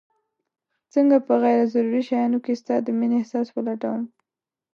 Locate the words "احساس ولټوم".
3.19-4.01